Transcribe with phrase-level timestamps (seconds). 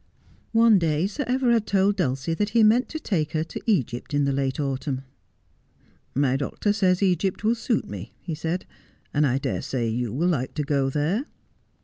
[0.53, 4.25] One day Sir Everard told Dulcie that he meant to take hei to Egypt in
[4.25, 5.03] the late autumn.'
[6.25, 8.65] My doctor says Egypt will suit me,' he said,'
[9.13, 11.25] and I dare say you will like to go there.'